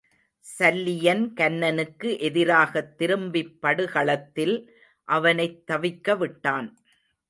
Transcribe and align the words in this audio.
சல்லியன் 0.45 1.33
கன்னனுக்கு 1.33 2.17
எதிராகத் 2.19 2.97
திரும்பிப் 2.97 3.61
படுகளத்தில் 3.61 4.55
அவனைத் 5.07 5.63
தவிக்க 5.71 6.17
விட்டான். 6.17 6.67